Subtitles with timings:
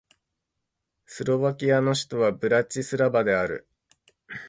[1.05, 3.67] スロバキアの首都はブラチスラバである